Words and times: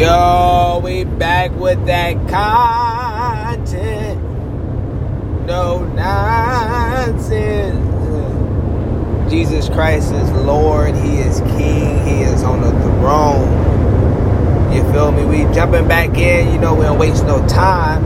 Yo, 0.00 0.80
we 0.82 1.04
back 1.04 1.52
with 1.56 1.84
that 1.84 2.14
content. 2.26 4.18
No 5.46 5.84
nonsense. 5.88 7.76
Jesus 9.30 9.68
Christ 9.68 10.14
is 10.14 10.32
Lord. 10.32 10.96
He 10.96 11.18
is 11.18 11.40
King. 11.40 12.02
He 12.06 12.22
is 12.22 12.42
on 12.42 12.62
the 12.62 12.70
throne. 12.70 14.72
You 14.72 14.82
feel 14.90 15.12
me? 15.12 15.26
We 15.26 15.42
jumping 15.52 15.86
back 15.86 16.16
in. 16.16 16.50
You 16.50 16.58
know, 16.58 16.74
we 16.74 16.84
don't 16.84 16.98
waste 16.98 17.26
no 17.26 17.46
time. 17.46 18.02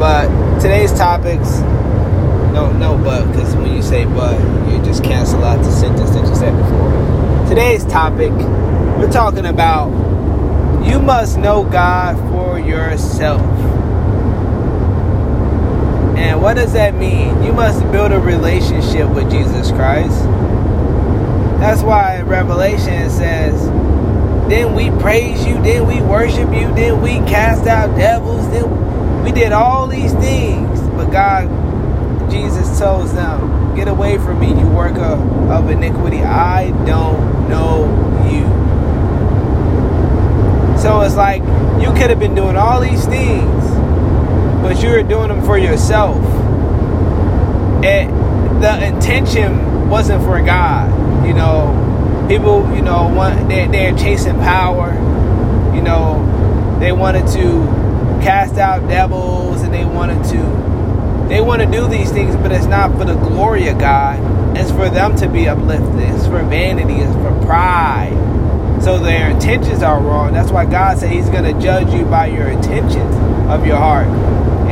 But 0.00 0.26
today's 0.58 0.92
topics, 0.92 1.60
no, 2.52 2.72
no, 2.72 2.98
but, 2.98 3.30
because 3.30 3.54
when 3.54 3.72
you 3.72 3.80
say 3.80 4.06
but, 4.06 4.40
you 4.68 4.82
just 4.84 5.04
cancel 5.04 5.44
out 5.44 5.62
the 5.62 5.70
sentence 5.70 6.10
that 6.10 6.28
you 6.28 6.34
said 6.34 6.56
before. 6.56 6.90
Today's 7.48 7.84
topic, 7.84 8.32
we're 8.98 9.12
talking 9.12 9.46
about 9.46 10.05
you 10.86 11.00
must 11.00 11.38
know 11.38 11.64
God 11.64 12.16
for 12.30 12.58
yourself. 12.58 13.42
And 16.16 16.40
what 16.40 16.54
does 16.54 16.72
that 16.72 16.94
mean? 16.94 17.42
You 17.42 17.52
must 17.52 17.80
build 17.92 18.12
a 18.12 18.18
relationship 18.18 19.08
with 19.10 19.30
Jesus 19.30 19.70
Christ. 19.70 20.22
That's 21.60 21.82
why 21.82 22.20
Revelation 22.22 23.10
says, 23.10 23.66
Then 24.48 24.74
we 24.74 24.90
praise 25.02 25.44
you, 25.46 25.54
then 25.62 25.86
we 25.86 26.00
worship 26.00 26.52
you, 26.52 26.72
then 26.74 27.02
we 27.02 27.16
cast 27.28 27.66
out 27.66 27.96
devils, 27.96 28.48
then 28.50 29.22
we 29.24 29.32
did 29.32 29.52
all 29.52 29.86
these 29.86 30.12
things. 30.14 30.80
But 30.90 31.10
God, 31.10 32.30
Jesus 32.30 32.78
tells 32.78 33.12
them, 33.12 33.74
Get 33.74 33.88
away 33.88 34.16
from 34.16 34.40
me, 34.40 34.48
you 34.48 34.68
worker 34.68 35.00
of 35.52 35.68
iniquity. 35.68 36.22
I 36.22 36.70
don't 36.86 37.48
know 37.48 37.84
you. 38.30 38.65
It's 41.06 41.14
like 41.14 41.40
you 41.80 41.92
could 41.92 42.10
have 42.10 42.18
been 42.18 42.34
doing 42.34 42.56
all 42.56 42.80
these 42.80 43.06
things, 43.06 43.64
but 44.60 44.82
you 44.82 44.90
were 44.90 45.04
doing 45.04 45.28
them 45.28 45.40
for 45.44 45.56
yourself. 45.56 46.16
And 47.84 48.60
the 48.60 48.84
intention 48.84 49.88
wasn't 49.88 50.24
for 50.24 50.42
God. 50.42 51.24
You 51.24 51.32
know, 51.32 52.26
people, 52.28 52.68
you 52.74 52.82
know, 52.82 53.06
want 53.14 53.48
they're, 53.48 53.68
they're 53.68 53.96
chasing 53.96 54.34
power. 54.40 54.94
You 55.76 55.82
know, 55.82 56.78
they 56.80 56.90
wanted 56.90 57.28
to 57.28 58.20
cast 58.20 58.56
out 58.56 58.88
devils 58.88 59.62
and 59.62 59.72
they 59.72 59.84
wanted 59.84 60.24
to 60.30 61.28
they 61.28 61.40
want 61.40 61.62
to 61.62 61.70
do 61.70 61.86
these 61.86 62.10
things, 62.10 62.34
but 62.34 62.50
it's 62.50 62.66
not 62.66 62.98
for 62.98 63.04
the 63.04 63.14
glory 63.14 63.68
of 63.68 63.78
God. 63.78 64.56
It's 64.56 64.72
for 64.72 64.88
them 64.88 65.14
to 65.18 65.28
be 65.28 65.48
uplifted. 65.48 66.00
It's 66.00 66.26
for 66.26 66.42
vanity. 66.42 66.94
It's 66.94 67.14
for 67.14 67.46
pride. 67.46 68.05
Intentions 69.46 69.80
are 69.84 70.00
wrong. 70.00 70.32
That's 70.32 70.50
why 70.50 70.64
God 70.64 70.98
said 70.98 71.12
He's 71.12 71.28
going 71.28 71.44
to 71.44 71.52
judge 71.62 71.94
you 71.94 72.04
by 72.04 72.26
your 72.26 72.48
intentions 72.48 73.14
of 73.48 73.64
your 73.64 73.76
heart. 73.76 74.08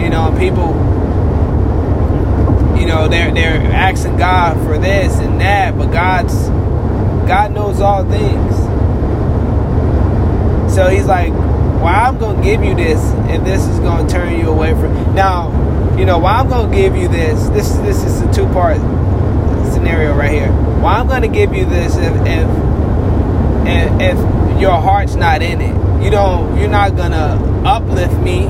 You 0.03 0.11
know, 0.11 0.35
people, 0.37 0.71
you 2.77 2.85
know, 2.85 3.07
they're 3.07 3.33
they're 3.33 3.73
asking 3.73 4.17
God 4.17 4.57
for 4.67 4.77
this 4.77 5.15
and 5.21 5.41
that, 5.41 5.79
but 5.79 5.93
God's 5.93 6.49
God 7.29 7.53
knows 7.53 7.81
all 7.81 8.03
things. 8.03 8.57
So 10.75 10.89
He's 10.89 11.07
like, 11.07 11.33
"Well, 11.33 11.87
I'm 11.87 12.19
going 12.19 12.39
to 12.39 12.43
give 12.43 12.65
you 12.65 12.75
this, 12.75 12.99
and 12.99 13.47
this 13.47 13.65
is 13.69 13.79
going 13.79 14.09
to 14.09 14.13
turn 14.13 14.37
you 14.41 14.49
away 14.49 14.73
from." 14.73 15.15
Now, 15.15 15.53
you 15.97 16.05
know, 16.05 16.19
why 16.19 16.33
I'm 16.41 16.49
going 16.49 16.69
to 16.73 16.77
give 16.77 16.97
you 16.97 17.07
this. 17.07 17.49
This 17.51 17.69
this 17.77 18.03
is 18.03 18.23
a 18.23 18.33
two 18.33 18.47
part 18.49 18.79
scenario 19.73 20.17
right 20.17 20.33
here. 20.33 20.51
Why 20.81 20.95
I'm 20.95 21.07
going 21.07 21.23
to 21.23 21.29
give 21.29 21.55
you 21.55 21.65
this 21.65 21.95
if, 21.95 22.13
if 22.27 22.75
if 24.01 24.34
your 24.65 24.81
heart's 24.81 25.15
not 25.15 25.43
in 25.43 25.61
it. 25.61 26.03
You 26.03 26.11
don't 26.11 26.59
you're 26.59 26.71
not 26.71 26.97
gonna 26.97 27.37
uplift 27.67 28.19
me. 28.21 28.45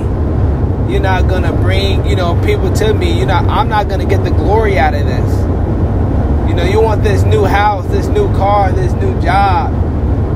You're 0.89 1.03
not 1.03 1.27
gonna 1.29 1.53
bring 1.53 2.07
you 2.07 2.15
know 2.15 2.41
people 2.45 2.73
to 2.73 2.95
me. 2.95 3.19
You 3.19 3.27
know 3.27 3.34
i'm 3.34 3.69
not 3.69 3.89
gonna 3.89 4.07
get 4.07 4.23
the 4.23 4.31
glory 4.31 4.79
out 4.79 4.95
of 4.95 5.05
this. 5.05 6.48
You 6.48 6.55
know 6.55 6.63
you 6.63 6.80
want 6.80 7.02
this 7.02 7.25
new 7.25 7.45
house 7.45 7.85
this 7.89 8.07
new 8.07 8.29
car 8.36 8.70
this 8.70 8.92
new 8.92 9.20
job. 9.20 9.73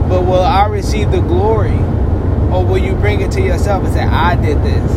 But 0.08 0.22
will 0.22 0.42
i 0.42 0.66
receive 0.66 1.12
the 1.12 1.20
glory? 1.20 1.78
Or 2.50 2.64
will 2.64 2.78
you 2.78 2.94
bring 2.96 3.20
it 3.20 3.30
to 3.32 3.40
yourself 3.40 3.84
and 3.84 3.92
say 3.94 4.02
i 4.02 4.34
did 4.34 4.58
this. 4.64 4.92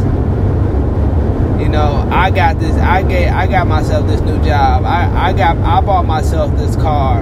You 1.61 1.69
know 1.69 2.09
i 2.11 2.31
got 2.31 2.59
this 2.59 2.75
i 2.77 3.03
get 3.03 3.31
i 3.31 3.45
got 3.45 3.67
myself 3.67 4.07
this 4.07 4.21
new 4.21 4.43
job. 4.43 4.83
I 4.83 5.29
i 5.29 5.33
got 5.33 5.57
i 5.57 5.79
bought 5.79 6.07
myself 6.07 6.57
this 6.57 6.75
car. 6.75 7.21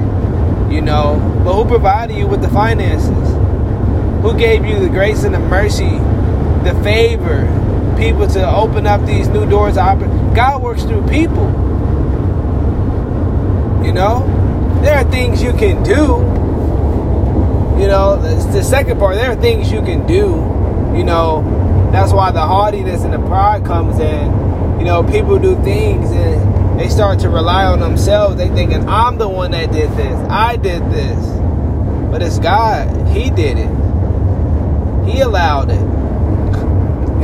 You 0.71 0.79
know. 0.79 1.19
But 1.43 1.55
who 1.55 1.65
provided 1.65 2.15
you 2.15 2.25
with 2.25 2.41
the 2.41 2.49
finances? 2.49 3.38
Who 4.21 4.37
gave 4.37 4.65
you 4.65 4.79
the 4.79 4.89
grace 4.89 5.23
and 5.23 5.33
the 5.33 5.39
mercy, 5.39 5.97
the 6.63 6.77
favor, 6.83 7.47
people 7.97 8.27
to 8.27 8.49
open 8.55 8.85
up 8.85 9.05
these 9.05 9.27
new 9.27 9.49
doors? 9.49 9.75
God 9.75 10.61
works 10.61 10.83
through 10.83 11.07
people. 11.07 11.47
You 13.83 13.93
know, 13.93 14.25
there 14.83 14.97
are 14.97 15.09
things 15.09 15.41
you 15.41 15.53
can 15.53 15.83
do. 15.83 16.27
You 17.81 17.87
know, 17.87 18.17
the 18.51 18.63
second 18.63 18.99
part, 18.99 19.15
there 19.15 19.31
are 19.31 19.37
things 19.39 19.71
you 19.71 19.81
can 19.81 20.05
do. 20.05 20.45
You 20.97 21.03
know, 21.05 21.89
that's 21.93 22.11
why 22.11 22.31
the 22.31 22.41
haughtiness 22.45 23.03
and 23.03 23.13
the 23.13 23.19
pride 23.19 23.63
comes 23.65 23.99
in. 23.99 24.79
You 24.79 24.85
know, 24.85 25.01
people 25.03 25.39
do 25.39 25.55
things 25.63 26.11
and 26.11 26.79
they 26.79 26.89
start 26.89 27.19
to 27.19 27.29
rely 27.29 27.65
on 27.65 27.79
themselves. 27.79 28.35
They 28.35 28.49
thinking, 28.49 28.87
I'm 28.87 29.17
the 29.17 29.29
one 29.29 29.51
that 29.51 29.71
did 29.71 29.91
this. 29.91 30.15
I 30.29 30.57
did 30.57 30.83
this. 30.91 31.25
But 32.11 32.21
it's 32.21 32.37
God. 32.39 33.07
He 33.09 33.29
did 33.29 33.57
it. 33.57 33.69
He 35.09 35.21
allowed 35.21 35.71
it. 35.71 35.81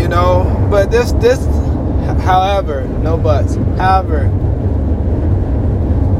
You 0.02 0.08
know, 0.10 0.68
but 0.70 0.92
this 0.92 1.12
this 1.14 1.46
however, 2.24 2.84
no 2.86 3.18
buts. 3.18 3.56
However, 3.78 4.26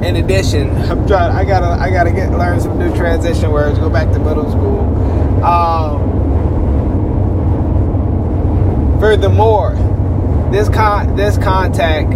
in 0.06 0.18
addition, 0.18 0.70
I'm 0.90 1.08
trying 1.08 1.32
I 1.32 1.44
gotta 1.44 1.82
I 1.82 1.90
gotta 1.90 2.12
get 2.12 2.32
learn 2.32 2.62
some 2.62 2.78
new 2.78 2.96
transition 2.96 3.52
words, 3.52 3.80
go 3.80 3.90
back 3.90 4.12
to 4.14 4.20
middle 4.20 4.50
school. 4.50 5.44
Um, 5.44 6.16
furthermore, 9.00 9.76
this 10.52 10.70
con 10.70 11.16
this 11.16 11.38
contact 11.38 12.12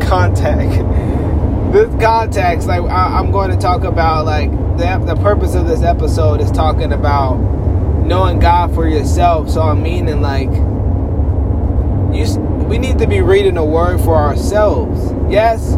contact. 0.06 1.72
this 1.72 1.88
context, 2.02 2.68
like 2.68 2.82
I, 2.82 3.18
am 3.18 3.30
going 3.30 3.50
to 3.50 3.56
talk 3.56 3.84
about, 3.84 4.26
like 4.26 4.50
the 4.76 5.02
the 5.06 5.16
purpose 5.22 5.54
of 5.54 5.66
this 5.66 5.82
episode 5.82 6.40
is 6.40 6.50
talking 6.50 6.92
about 6.92 7.36
knowing 8.10 8.40
God 8.40 8.74
for 8.74 8.88
yourself. 8.88 9.48
So 9.48 9.62
I'm 9.62 9.84
meaning 9.84 10.20
like 10.20 10.50
you, 12.12 12.40
we 12.68 12.76
need 12.76 12.98
to 12.98 13.06
be 13.06 13.20
reading 13.20 13.54
the 13.54 13.64
Word 13.64 14.00
for 14.00 14.16
ourselves. 14.16 15.12
Yes, 15.32 15.74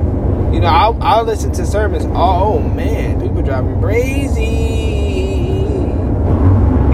you 0.52 0.60
know 0.60 0.68
I'll, 0.68 1.00
I'll 1.02 1.24
listen 1.24 1.52
to 1.52 1.66
sermons. 1.66 2.06
Oh, 2.06 2.54
oh 2.54 2.58
man, 2.58 3.20
people 3.20 3.42
drive 3.42 3.66
me 3.66 3.78
crazy. 3.82 4.40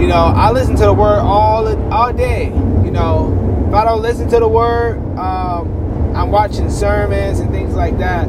You 0.02 0.08
know 0.08 0.32
I 0.34 0.50
listen 0.50 0.74
to 0.74 0.82
the 0.86 0.92
Word 0.92 1.20
all 1.20 1.92
all 1.92 2.12
day. 2.12 2.46
You 2.46 2.90
know 2.90 3.64
if 3.68 3.74
I 3.74 3.84
don't 3.84 4.02
listen 4.02 4.28
to 4.30 4.40
the 4.40 4.48
Word. 4.48 4.98
Um, 5.16 6.16
I'm 6.16 6.32
watching 6.32 6.68
sermons 6.68 7.38
and 7.38 7.52
things 7.52 7.74
like 7.74 7.98
that. 7.98 8.28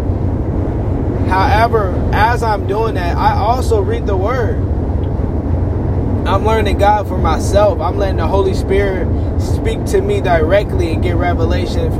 However, 1.27 1.89
as 2.13 2.43
I'm 2.43 2.67
doing 2.67 2.93
that, 2.95 3.17
I 3.17 3.35
also 3.35 3.81
read 3.81 4.05
the 4.05 4.15
Word. 4.15 4.78
I'm 6.29 6.45
learning 6.45 6.77
God 6.77 7.07
for 7.07 7.17
myself. 7.17 7.79
I'm 7.79 7.97
letting 7.97 8.17
the 8.17 8.27
Holy 8.27 8.53
Spirit 8.53 9.07
speak 9.41 9.83
to 9.85 9.99
me 9.99 10.21
directly 10.21 10.93
and 10.93 11.01
get 11.01 11.15
revelation, 11.15 11.91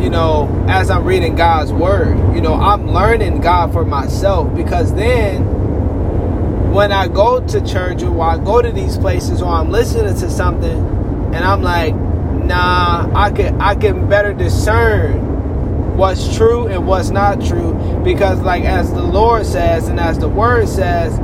you 0.00 0.08
know, 0.08 0.64
as 0.68 0.88
I'm 0.88 1.04
reading 1.04 1.34
God's 1.34 1.72
Word. 1.72 2.16
You 2.36 2.40
know, 2.40 2.54
I'm 2.54 2.92
learning 2.92 3.40
God 3.40 3.72
for 3.72 3.84
myself 3.84 4.54
because 4.54 4.94
then 4.94 6.72
when 6.72 6.92
I 6.92 7.08
go 7.08 7.44
to 7.44 7.60
church 7.66 8.04
or 8.04 8.22
I 8.22 8.38
go 8.38 8.62
to 8.62 8.70
these 8.70 8.96
places 8.96 9.42
or 9.42 9.52
I'm 9.52 9.70
listening 9.70 10.14
to 10.14 10.30
something 10.30 11.34
and 11.34 11.44
I'm 11.44 11.62
like, 11.62 11.92
nah, 11.92 13.10
I 13.16 13.32
can 13.32 13.60
I 13.60 13.74
can 13.74 14.08
better 14.08 14.32
discern 14.32 15.96
what's 15.96 16.36
true 16.36 16.68
and 16.68 16.86
what's 16.86 17.10
not 17.10 17.44
true 17.44 17.74
because 18.04 18.38
like 18.42 18.62
as 18.62 18.92
the 18.92 19.02
Lord 19.02 19.44
says 19.44 19.88
and 19.88 19.98
as 19.98 20.20
the 20.20 20.28
word 20.28 20.68
says, 20.68 21.18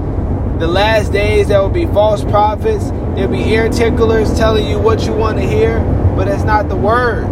the 0.63 0.69
last 0.69 1.11
days 1.11 1.49
there 1.49 1.61
will 1.61 1.69
be 1.69 1.87
false 1.87 2.23
prophets, 2.23 2.89
there'll 3.17 3.27
be 3.27 3.51
ear 3.51 3.69
ticklers 3.69 4.33
telling 4.35 4.65
you 4.65 4.79
what 4.79 5.05
you 5.05 5.13
want 5.13 5.37
to 5.37 5.43
hear, 5.43 5.81
but 6.15 6.29
it's 6.29 6.45
not 6.45 6.69
the 6.69 6.77
word. 6.77 7.25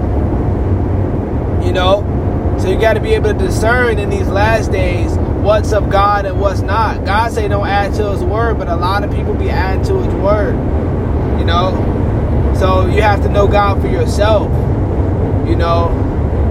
You 1.65 1.73
know? 1.73 2.57
So 2.61 2.69
you 2.69 2.81
got 2.81 2.95
to 2.95 3.01
be 3.01 3.15
able 3.15 3.33
to 3.33 3.39
discern 3.39 4.01
in 4.01 4.11
these 4.11 4.27
last 4.27 4.73
days 4.73 5.13
what's 5.45 5.73
of 5.73 5.91
God 5.91 6.27
and 6.27 6.41
what's 6.41 6.61
not. 6.63 7.05
God 7.05 7.31
say 7.31 7.47
don't 7.47 7.69
add 7.69 7.95
to 7.95 8.11
his 8.11 8.25
word, 8.25 8.59
but 8.59 8.67
a 8.67 8.75
lot 8.75 9.05
of 9.05 9.13
people 9.13 9.33
be 9.35 9.49
adding 9.49 9.85
to 9.85 10.03
his 10.03 10.13
word. 10.15 10.57
You 11.39 11.45
know? 11.45 12.55
So 12.59 12.87
you 12.87 13.01
have 13.01 13.23
to 13.23 13.29
know 13.29 13.47
God 13.47 13.81
for 13.81 13.87
yourself, 13.87 14.51
you 15.49 15.55
know, 15.55 15.89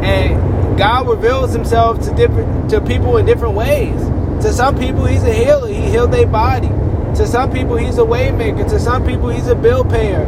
and 0.01 0.77
God 0.77 1.09
reveals 1.09 1.51
Himself 1.51 1.99
to 2.05 2.15
different 2.15 2.69
to 2.69 2.79
people 2.79 3.17
in 3.17 3.25
different 3.25 3.55
ways. 3.55 3.99
To 4.41 4.53
some 4.53 4.77
people, 4.77 5.05
He's 5.05 5.23
a 5.23 5.33
healer; 5.33 5.67
He 5.67 5.81
healed 5.89 6.11
their 6.11 6.27
body. 6.27 6.69
To 7.15 7.27
some 7.27 7.51
people, 7.51 7.75
he's 7.75 7.97
a 7.97 8.01
waymaker. 8.01 8.69
To 8.69 8.79
some 8.79 9.05
people, 9.05 9.29
he's 9.29 9.47
a 9.47 9.55
bill 9.55 9.83
payer. 9.83 10.25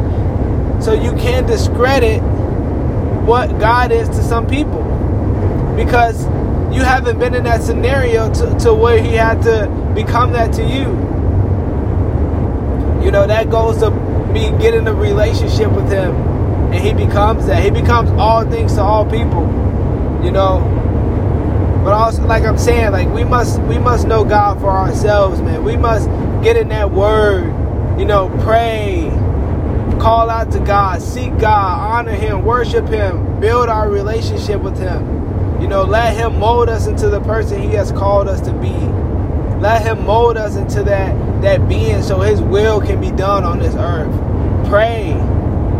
So 0.82 0.92
you 0.92 1.12
can't 1.12 1.46
discredit 1.46 2.20
what 3.24 3.58
God 3.60 3.92
is 3.92 4.08
to 4.10 4.22
some 4.22 4.46
people 4.46 4.82
because 5.76 6.26
you 6.74 6.82
haven't 6.82 7.18
been 7.18 7.34
in 7.34 7.44
that 7.44 7.62
scenario 7.62 8.32
to, 8.34 8.58
to 8.58 8.74
where 8.74 9.00
he 9.00 9.12
had 9.12 9.42
to 9.42 9.68
become 9.94 10.32
that 10.32 10.52
to 10.54 10.62
you. 10.62 10.90
You 13.04 13.10
know, 13.10 13.26
that 13.26 13.48
goes 13.48 13.78
to 13.78 13.90
me 13.90 14.50
getting 14.58 14.86
a 14.88 14.94
relationship 14.94 15.70
with 15.70 15.88
him 15.88 16.14
and 16.72 16.74
he 16.74 16.92
becomes 16.92 17.46
that. 17.46 17.62
He 17.62 17.70
becomes 17.70 18.10
all 18.10 18.44
things 18.44 18.74
to 18.74 18.82
all 18.82 19.06
people. 19.06 19.42
You 20.22 20.32
know. 20.32 20.81
Also 22.02 22.26
like 22.26 22.42
I'm 22.42 22.58
saying, 22.58 22.90
like 22.90 23.08
we 23.10 23.22
must 23.22 23.60
we 23.62 23.78
must 23.78 24.08
know 24.08 24.24
God 24.24 24.60
for 24.60 24.70
ourselves, 24.70 25.40
man. 25.40 25.62
We 25.62 25.76
must 25.76 26.08
get 26.42 26.56
in 26.56 26.68
that 26.70 26.90
word, 26.90 27.44
you 27.96 28.04
know, 28.04 28.28
pray, 28.42 29.08
call 30.00 30.28
out 30.28 30.50
to 30.50 30.58
God, 30.58 31.00
seek 31.00 31.30
God, 31.38 31.78
honor 31.78 32.10
Him, 32.10 32.44
worship 32.44 32.88
Him, 32.88 33.38
build 33.38 33.68
our 33.68 33.88
relationship 33.88 34.60
with 34.60 34.76
Him. 34.80 35.62
You 35.62 35.68
know, 35.68 35.84
let 35.84 36.16
Him 36.16 36.40
mold 36.40 36.68
us 36.68 36.88
into 36.88 37.08
the 37.08 37.20
person 37.20 37.62
He 37.62 37.68
has 37.76 37.92
called 37.92 38.26
us 38.26 38.40
to 38.40 38.52
be. 38.54 38.74
Let 39.60 39.82
Him 39.82 40.04
mold 40.04 40.36
us 40.36 40.56
into 40.56 40.82
that 40.82 41.42
that 41.42 41.68
being, 41.68 42.02
so 42.02 42.18
His 42.18 42.40
will 42.40 42.80
can 42.80 43.00
be 43.00 43.12
done 43.12 43.44
on 43.44 43.60
this 43.60 43.76
earth. 43.76 44.12
Pray. 44.68 45.12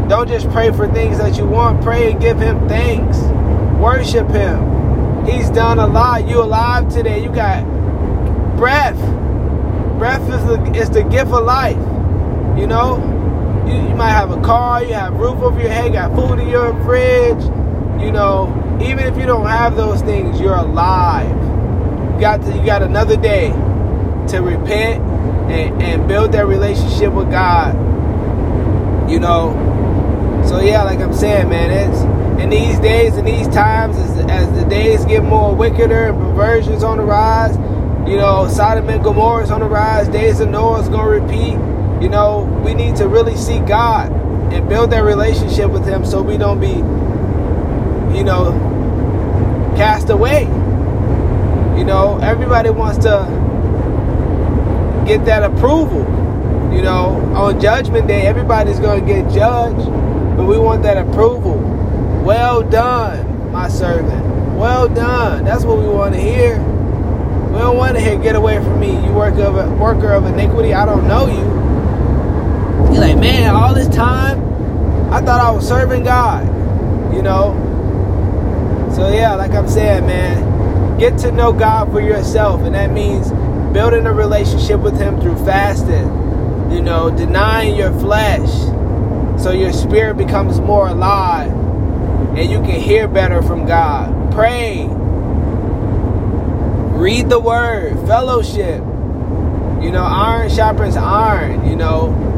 Don't 0.08 0.28
just 0.28 0.48
pray 0.50 0.70
for 0.70 0.86
things 0.86 1.18
that 1.18 1.36
you 1.36 1.46
want. 1.46 1.82
Pray 1.82 2.12
and 2.12 2.20
give 2.20 2.38
Him 2.38 2.68
thanks. 2.68 3.18
Worship 3.80 4.28
Him. 4.28 4.71
He's 5.26 5.50
done 5.50 5.78
a 5.78 5.86
lot. 5.86 6.28
You 6.28 6.42
alive 6.42 6.88
today. 6.92 7.22
You 7.22 7.32
got 7.32 7.64
breath. 8.56 8.98
Breath 9.98 10.22
is 10.22 10.44
the, 10.46 10.72
is 10.74 10.90
the 10.90 11.02
gift 11.04 11.30
of 11.32 11.44
life. 11.44 11.76
You 12.58 12.66
know, 12.66 12.98
you, 13.66 13.88
you 13.88 13.94
might 13.94 14.10
have 14.10 14.30
a 14.30 14.40
car, 14.40 14.82
you 14.84 14.94
have 14.94 15.14
roof 15.14 15.38
over 15.38 15.58
your 15.60 15.70
head, 15.70 15.86
you 15.86 15.92
got 15.92 16.14
food 16.14 16.38
in 16.38 16.48
your 16.48 16.72
fridge. 16.84 17.42
You 18.02 18.12
know, 18.12 18.78
even 18.82 19.04
if 19.06 19.16
you 19.16 19.26
don't 19.26 19.46
have 19.46 19.76
those 19.76 20.02
things, 20.02 20.40
you're 20.40 20.54
alive. 20.54 21.30
You 22.14 22.20
got 22.20 22.42
to, 22.42 22.56
you 22.56 22.64
got 22.64 22.82
another 22.82 23.16
day 23.16 23.50
to 24.28 24.40
repent 24.40 25.02
and, 25.50 25.82
and 25.82 26.08
build 26.08 26.32
that 26.32 26.46
relationship 26.46 27.12
with 27.12 27.30
God. 27.30 27.74
You 29.10 29.20
know, 29.20 29.52
so 30.46 30.60
yeah, 30.60 30.82
like 30.82 30.98
I'm 31.00 31.12
saying, 31.12 31.48
man, 31.48 31.70
it's 31.70 32.02
in 32.42 32.50
these 32.50 32.78
days 32.80 33.16
and 33.16 33.26
these 33.26 33.48
times 33.48 33.96
as, 33.96 34.18
as 34.26 34.52
the 34.58 34.64
days 34.68 35.04
get 35.04 35.22
more 35.22 35.54
wickeder 35.54 36.08
and 36.08 36.18
perversions 36.18 36.82
on 36.82 36.98
the 36.98 37.04
rise. 37.04 37.56
You 38.08 38.16
know, 38.16 38.48
Sodom 38.48 38.88
and 38.88 39.02
Gomorrah 39.02 39.44
is 39.44 39.50
on 39.50 39.60
the 39.60 39.66
rise. 39.66 40.08
Days 40.08 40.40
of 40.40 40.48
Noah 40.48 40.82
is 40.82 40.88
going 40.88 41.04
to 41.04 41.26
repeat 41.26 41.72
you 42.02 42.08
know, 42.08 42.40
we 42.64 42.74
need 42.74 42.96
to 42.96 43.06
really 43.06 43.36
seek 43.36 43.64
God 43.64 44.10
and 44.52 44.68
build 44.68 44.90
that 44.90 45.04
relationship 45.04 45.70
with 45.70 45.86
Him 45.86 46.04
so 46.04 46.20
we 46.20 46.36
don't 46.36 46.58
be, 46.58 46.74
you 48.18 48.24
know, 48.24 48.50
cast 49.76 50.10
away. 50.10 50.42
You 51.78 51.84
know, 51.84 52.18
everybody 52.20 52.70
wants 52.70 52.98
to 53.04 53.24
get 55.06 55.24
that 55.26 55.44
approval. 55.44 56.00
You 56.74 56.82
know, 56.82 57.20
on 57.36 57.60
Judgment 57.60 58.08
Day, 58.08 58.22
everybody's 58.26 58.80
going 58.80 59.06
to 59.06 59.06
get 59.06 59.32
judged, 59.32 59.86
but 60.36 60.46
we 60.46 60.58
want 60.58 60.82
that 60.82 60.96
approval. 60.96 61.71
Well 62.22 62.62
done, 62.62 63.50
my 63.50 63.68
servant. 63.68 64.56
Well 64.56 64.88
done. 64.88 65.44
That's 65.44 65.64
what 65.64 65.78
we 65.78 65.88
want 65.88 66.14
to 66.14 66.20
hear. 66.20 66.56
We 66.56 67.58
don't 67.58 67.76
want 67.76 67.96
to 67.96 68.00
hear, 68.00 68.16
get 68.16 68.36
away 68.36 68.58
from 68.58 68.78
me, 68.78 68.92
you 69.04 69.12
worker 69.12 69.42
of, 69.42 69.78
worker 69.80 70.12
of 70.12 70.24
iniquity. 70.26 70.72
I 70.72 70.86
don't 70.86 71.08
know 71.08 71.26
you. 71.26 72.94
You're 72.94 73.00
like, 73.00 73.18
man, 73.18 73.56
all 73.56 73.74
this 73.74 73.88
time, 73.88 74.40
I 75.12 75.20
thought 75.20 75.40
I 75.40 75.50
was 75.50 75.66
serving 75.66 76.04
God, 76.04 76.46
you 77.12 77.22
know? 77.22 77.58
So, 78.94 79.12
yeah, 79.12 79.34
like 79.34 79.50
I'm 79.50 79.68
saying, 79.68 80.06
man, 80.06 80.98
get 81.00 81.18
to 81.18 81.32
know 81.32 81.52
God 81.52 81.90
for 81.90 82.00
yourself. 82.00 82.60
And 82.60 82.76
that 82.76 82.92
means 82.92 83.32
building 83.72 84.06
a 84.06 84.12
relationship 84.12 84.78
with 84.78 84.96
Him 84.96 85.20
through 85.20 85.44
fasting, 85.44 86.70
you 86.70 86.82
know, 86.82 87.10
denying 87.10 87.74
your 87.74 87.90
flesh 87.98 88.48
so 89.42 89.50
your 89.50 89.72
spirit 89.72 90.16
becomes 90.16 90.60
more 90.60 90.86
alive 90.86 91.61
and 92.36 92.50
you 92.50 92.60
can 92.60 92.80
hear 92.80 93.08
better 93.08 93.42
from 93.42 93.66
God. 93.66 94.32
Pray, 94.32 94.86
read 96.98 97.28
the 97.28 97.40
word, 97.40 97.94
fellowship. 98.06 98.80
You 99.82 99.90
know, 99.90 100.04
iron 100.04 100.48
sharpens 100.48 100.96
iron, 100.96 101.68
you 101.68 101.76
know 101.76 102.30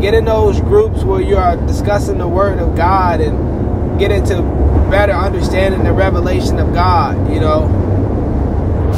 get 0.00 0.14
in 0.14 0.24
those 0.24 0.60
groups 0.60 1.02
where 1.02 1.20
you 1.20 1.36
are 1.36 1.56
discussing 1.66 2.18
the 2.18 2.28
word 2.28 2.58
of 2.58 2.76
God 2.76 3.20
and 3.20 3.98
get 3.98 4.12
into 4.12 4.42
better 4.90 5.12
understanding 5.12 5.82
the 5.82 5.92
revelation 5.92 6.58
of 6.58 6.72
God, 6.72 7.32
you 7.32 7.40
know. 7.40 7.66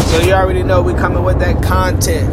So 0.08 0.20
you 0.20 0.32
already 0.32 0.62
know 0.62 0.82
we 0.82 0.92
coming 0.92 1.24
with 1.24 1.38
that 1.38 1.62
content. 1.62 2.28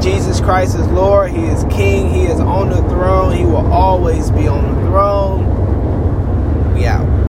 Jesus 0.00 0.40
Christ 0.40 0.76
is 0.76 0.86
Lord, 0.88 1.32
He 1.32 1.44
is 1.44 1.64
King, 1.64 2.08
He 2.12 2.22
is 2.22 2.38
on 2.38 2.70
the 2.70 2.82
throne, 2.88 3.36
He 3.36 3.44
will 3.44 3.66
always 3.72 4.30
be 4.30 4.46
on 4.46 4.62
the 4.74 4.80
throne. 4.82 6.74
We 6.74 6.86
out. 6.86 7.08